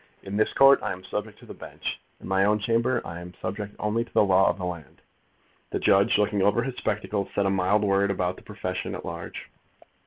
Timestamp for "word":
7.83-8.09